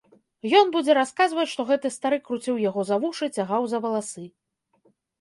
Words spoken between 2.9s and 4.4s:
за вушы, цягаў за валасы.